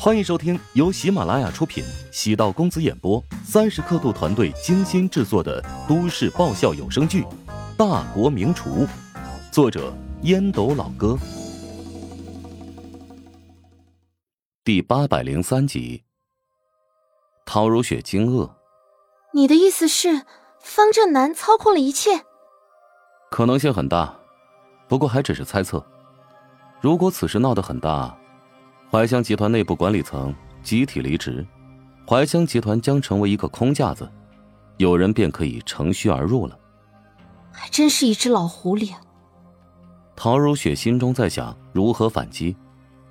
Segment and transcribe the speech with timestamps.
[0.00, 7.24] 欢迎收听由喜马拉雅出品、喜道公子演播、三十刻度团队精心制作的都市爆笑有声剧
[7.76, 8.86] 《大国名厨》，
[9.50, 9.92] 作者
[10.22, 11.18] 烟斗老哥，
[14.62, 16.04] 第八百零三集。
[17.44, 18.48] 陶如雪惊愕
[19.34, 20.24] ：“你的意思是，
[20.60, 22.24] 方正南操控了一切？
[23.32, 24.16] 可能性很大，
[24.86, 25.84] 不过还只是猜测。
[26.80, 28.16] 如果此事闹得很大。”
[28.90, 31.46] 怀乡集团内部管理层集体离职，
[32.06, 34.10] 怀乡集团将成为一个空架子，
[34.78, 36.58] 有人便可以乘虚而入了。
[37.52, 39.00] 还真是一只老狐狸啊！
[40.16, 42.56] 陶如雪心中在想如何反击，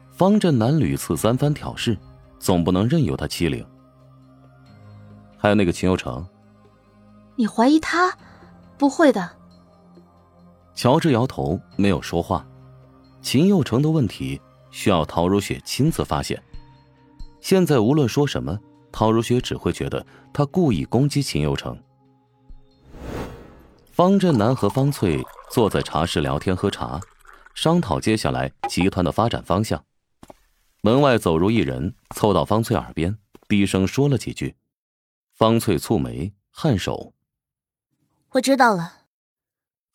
[0.10, 1.96] 方振南屡次三番挑事，
[2.40, 3.64] 总不能任由他欺凌。
[5.38, 6.26] 还有那个秦佑成，
[7.36, 8.12] 你怀疑他？
[8.80, 9.30] 不会的。
[10.74, 12.44] 乔治摇头，没有说话。
[13.22, 14.42] 秦佑成的问题。
[14.72, 16.42] 需要陶如雪亲自发现。
[17.40, 18.60] 现在无论说什么，
[18.92, 21.78] 陶如雪只会觉得他故意攻击秦佑成。
[23.92, 27.00] 方振南和方翠坐在茶室聊天喝茶，
[27.56, 29.84] 商讨接下来集团的发展方向。
[30.82, 34.56] 门外走入一人，凑到方翠耳边，低声说了几句。
[35.34, 37.14] 方翠蹙眉，颔首
[38.32, 38.94] ：“我知道了。”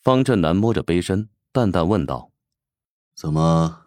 [0.03, 2.31] 方振南摸着杯身，淡淡问道
[3.15, 3.82] ：“怎么？”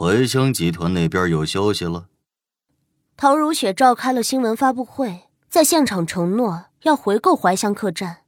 [0.00, 2.06] 怀香集团那边有消息了。
[3.16, 8.18] 陶如雪召开了新闻发布会，在现场承诺要回购怀香客栈，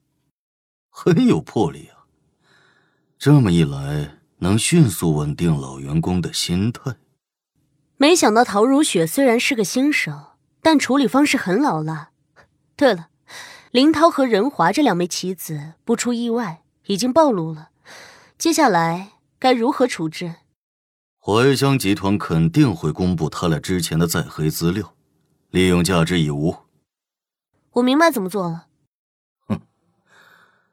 [0.90, 2.10] 很有魄力啊。
[3.16, 6.96] 这么一来，能迅速稳定老员工的心态。
[7.96, 12.10] 没想到陶如雪虽然是个新手，但处理方式很老辣。
[12.74, 13.10] 对了，
[13.70, 17.68] 林涛和任华这两枚棋子，不出意外已经暴露了。
[18.36, 20.34] 接下来该如何处置？
[21.22, 24.94] 怀香集团肯定会公布他俩之前的在黑资料，
[25.50, 26.56] 利用价值已无。
[27.72, 28.68] 我明白怎么做了。
[29.46, 29.60] 哼，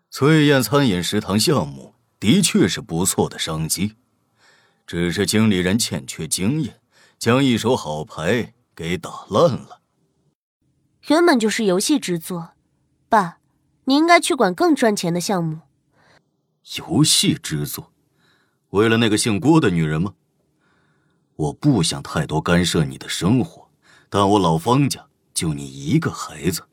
[0.10, 3.98] 翠燕餐饮食堂项目的确是不错的商机，
[4.86, 6.80] 只是经理人欠缺经验，
[7.20, 9.82] 将一手好牌给打烂了。
[11.08, 12.52] 原本就是游戏制作，
[13.10, 13.40] 爸，
[13.84, 15.60] 你应该去管更赚钱的项目。
[16.78, 17.92] 游戏制作，
[18.70, 20.14] 为了那个姓郭的女人吗？
[21.38, 23.70] 我不想太多干涉你的生活，
[24.10, 26.68] 但我老方家就你一个孩子，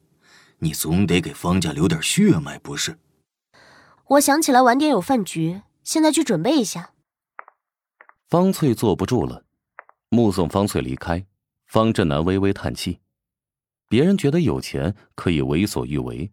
[0.58, 2.98] 你总得给方家留点血脉，不是？
[4.06, 6.92] 我想起来晚点有饭局，现在去准备一下。
[8.30, 9.44] 方翠坐不住了，
[10.08, 11.26] 目送方翠离开，
[11.66, 13.00] 方振南微微叹气。
[13.86, 16.32] 别人觉得有钱可以为所欲为，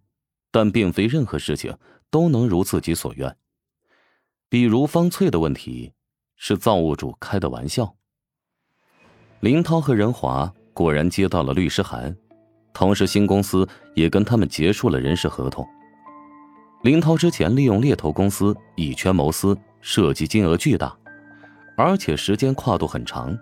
[0.51, 1.77] 但并非任何事情
[2.09, 3.37] 都能如自己所愿。
[4.47, 5.91] 比如方翠的问题，
[6.37, 7.97] 是造物主开的玩笑。
[9.41, 12.15] 林涛和任华果然接到了律师函，
[12.73, 15.67] 同时新公司也跟他们结束了人事合同。
[16.83, 20.95] 林涛之前利用猎头公司以权谋私，涉及金额巨大，
[21.75, 23.35] 而且时间跨度很长，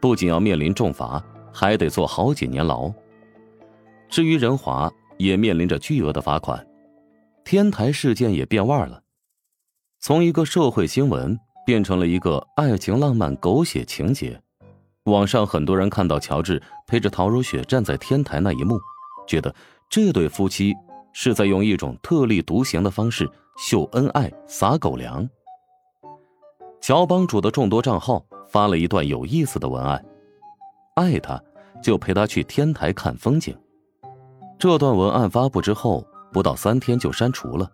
[0.00, 2.92] 不仅要面临重罚，还得坐好几年牢。
[4.08, 6.66] 至于任华，也面临着巨额的罚款。
[7.44, 9.00] 天台事件也变味了，
[10.00, 14.40] 从一个社会新闻变成了一个爱情浪漫狗血情节。
[15.06, 18.78] 网上很多人看到乔治陪着陶如雪站在天台那一幕，
[19.26, 19.54] 觉得
[19.88, 20.74] 这对夫妻
[21.12, 25.28] 是在用一种特立独行的方式秀恩爱、撒狗粮。
[26.80, 30.04] 乔帮主的众多账号发了一段有意思的文案
[30.94, 31.40] ：“爱他，
[31.82, 33.56] 就陪他去天台看风景。”
[34.58, 37.70] 这段文案发布之后，不到三天就删除了。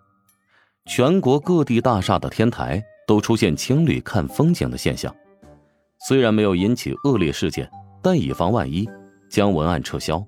[0.85, 5.15] 全国各地大厦的天台都出现情侣看风景的现象。
[6.07, 7.71] 虽然没有引起恶劣事件，
[8.03, 8.89] 但以防万一，
[9.31, 10.25] 将文案撤销。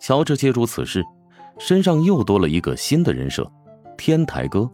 [0.00, 1.04] 乔治借助此事，
[1.58, 3.48] 身上又多了一个新的人设——
[3.98, 4.68] 天台哥。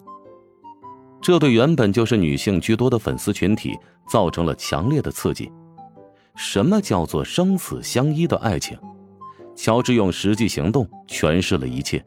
[1.20, 3.76] 这对原本就是女性居多的粉丝群体
[4.08, 5.50] 造成了强烈的刺激。
[6.36, 8.78] 什么叫做生死相依的爱情？
[9.56, 12.02] 乔治用实际行动诠释了一切。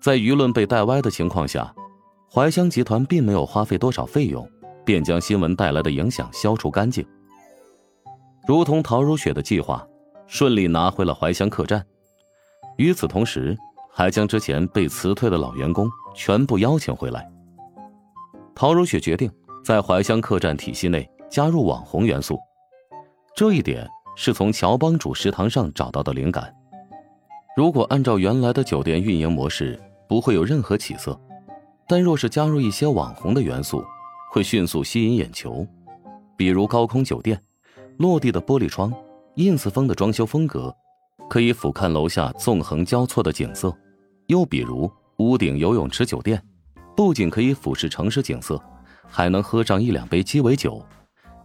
[0.00, 1.74] 在舆论被带歪的情况下，
[2.32, 4.48] 怀香集团并没有花费多少费用。
[4.84, 7.06] 便将新闻带来的影响消除干净，
[8.46, 9.86] 如同陶如雪的计划，
[10.26, 11.84] 顺利拿回了怀乡客栈。
[12.76, 13.56] 与此同时，
[13.92, 17.30] 还将之前被辞退的老员工全部邀请回来。
[18.54, 19.30] 陶如雪决定
[19.64, 22.38] 在怀乡客栈体系内加入网红元素，
[23.34, 26.54] 这一点是从乔帮主食堂上找到的灵感。
[27.56, 31.18] 如果按照原来的酒店运营模式，不会有任何起色，
[31.88, 33.84] 但若是加入一些网红的元素，
[34.34, 35.64] 会迅速吸引眼球，
[36.36, 37.40] 比如高空酒店、
[37.98, 38.92] 落地的玻璃窗、
[39.36, 40.74] ins 风的装修风格，
[41.30, 43.70] 可以俯瞰楼下纵横交错的景色；
[44.26, 46.44] 又比如屋顶游泳池酒店，
[46.96, 48.60] 不仅可以俯视城市景色，
[49.06, 50.84] 还能喝上一两杯鸡尾酒，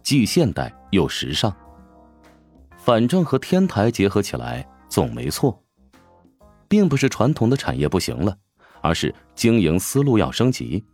[0.02, 1.54] 既现代又时尚。
[2.76, 5.62] 反正和天台结合起来总没错，
[6.66, 8.36] 并不是传统的产业不行了，
[8.80, 10.84] 而是经营思路要升级。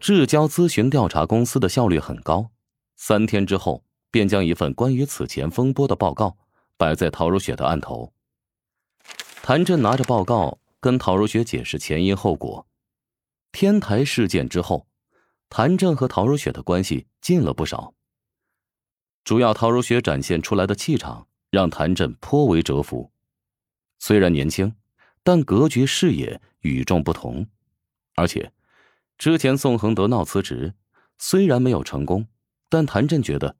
[0.00, 2.50] 至交咨询调查公司的效率很高，
[2.96, 6.38] 三天之后便将一份关于此前风波的报告
[6.78, 8.14] 摆在陶如雪的案头。
[9.42, 12.66] 谭震拿着报告跟陶如雪解释前因后果。
[13.52, 14.86] 天台事件之后，
[15.50, 17.92] 谭震和陶如雪的关系近了不少。
[19.22, 23.12] 主要陶如雪展现出来的气场让谭震颇为折服。
[23.98, 24.74] 虽然年轻，
[25.22, 27.46] 但格局视野与众不同，
[28.14, 28.50] 而且。
[29.20, 30.72] 之前宋恒德闹辞职，
[31.18, 32.26] 虽然没有成功，
[32.70, 33.54] 但谭震觉得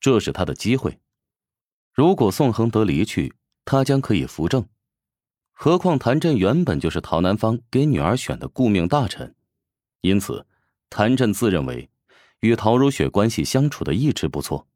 [0.00, 1.00] 这是他的机会。
[1.92, 3.34] 如果宋恒德离去，
[3.66, 4.66] 他将可以扶正。
[5.52, 9.34] 何况谭震原本就是陶南方给女儿选的顾命大臣，
[10.00, 10.46] 因此
[10.88, 11.90] 谭震自认为
[12.40, 14.66] 与陶如雪关系相处的一直不错。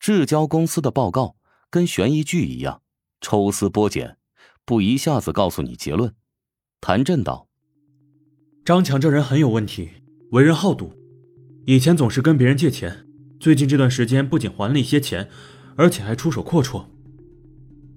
[0.00, 1.36] 至交公司的报告
[1.68, 2.80] 跟悬疑剧一样，
[3.20, 4.16] 抽丝剥茧，
[4.64, 6.16] 不一下子告诉你结论。
[6.80, 7.47] 谭震道。
[8.68, 9.88] 张强这人很有问题，
[10.32, 10.92] 为人好赌，
[11.64, 12.94] 以前总是跟别人借钱，
[13.40, 15.26] 最近这段时间不仅还了一些钱，
[15.74, 16.84] 而且还出手阔绰。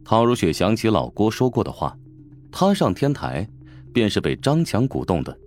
[0.06, 1.94] 陶如雪想起老郭说过的话，
[2.54, 3.46] 他上天台，
[3.92, 5.38] 便是被张强鼓动的。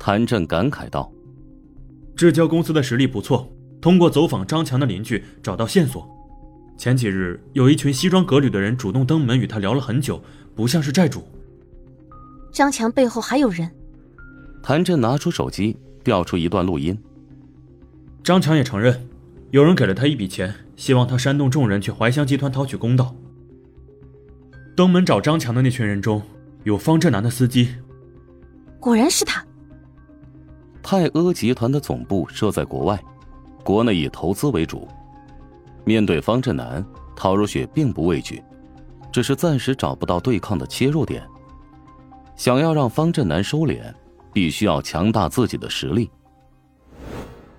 [0.00, 1.12] 谭震感慨道
[2.16, 3.48] ：“至交公司的实力不错，
[3.80, 6.04] 通过走访张强的邻居找到线索。
[6.76, 10.20] 前几日有一群西装革履的人主动登门与他聊了很久，
[10.56, 11.22] 不像是债主。
[12.50, 13.70] 张强背后还有人。”
[14.66, 16.98] 谭震拿出手机，调出一段录音。
[18.22, 19.06] 张强也承认，
[19.50, 23.14] 有人给了他一笔钱，希望他煽动众人去怀香集团讨取公道。
[24.74, 26.22] 登门找张强的那群人中
[26.62, 27.74] 有方振南的司机，
[28.80, 29.44] 果然是他。
[30.82, 32.98] 泰阿集团的总部设在国外，
[33.62, 34.88] 国内以投资为主。
[35.84, 36.82] 面对方振南，
[37.14, 38.42] 陶如雪并不畏惧，
[39.12, 41.22] 只是暂时找不到对抗的切入点。
[42.34, 43.92] 想要让方振南收敛。
[44.34, 46.10] 必须要强大自己的实力。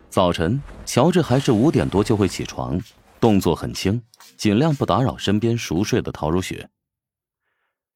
[0.10, 2.80] 早晨，乔治还是五点多就会起床，
[3.20, 4.02] 动作很轻，
[4.38, 6.70] 尽量不打扰身边熟睡的陶如雪。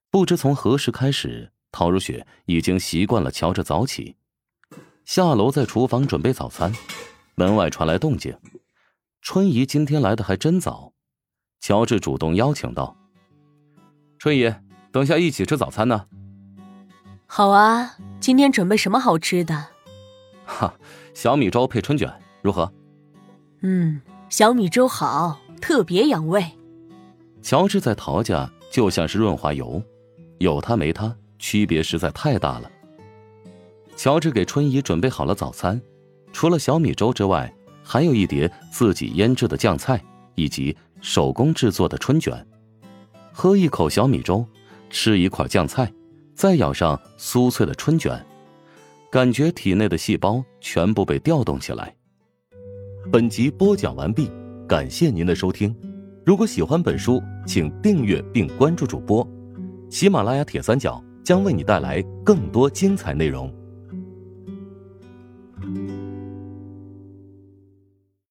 [0.10, 4.16] 不知从何时开始，陶如雪已经习惯了乔治早起。
[5.06, 6.74] 下楼在厨房准备早餐，
[7.36, 8.36] 门外传来动静。
[9.22, 10.94] 春姨今天来的还真早，
[11.60, 12.96] 乔治主动邀请道
[14.18, 14.54] ：“春姨，
[14.92, 16.08] 等下一起吃早餐呢。”
[17.32, 19.68] 好啊，今天准备什么好吃的？
[20.46, 20.74] 哈，
[21.14, 22.12] 小米粥配春卷，
[22.42, 22.74] 如何？
[23.62, 26.44] 嗯，小米粥好，特别养胃。
[27.44, 29.80] 乔治在陶家就像是润滑油，
[30.40, 32.70] 有他没他，区别实在太大了。
[33.96, 35.80] 乔治给春姨准备好了早餐，
[36.34, 37.54] 除了小米粥之外，
[37.84, 40.04] 还有一碟自己腌制的酱菜，
[40.34, 42.44] 以及手工制作的春卷。
[43.32, 44.44] 喝一口小米粥，
[44.90, 45.94] 吃一块酱菜。
[46.40, 48.26] 再咬上酥脆的春卷，
[49.12, 51.94] 感觉体内的细胞全部被调动起来。
[53.12, 54.32] 本集播讲完毕，
[54.66, 55.76] 感谢您的收听。
[56.26, 59.28] 如果喜欢本书，请订阅并关注主播。
[59.90, 63.54] 喜马拉雅铁三角将为你带来更多精彩内容。